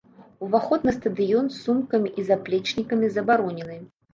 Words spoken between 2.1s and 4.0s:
і заплечнікамі забаронены.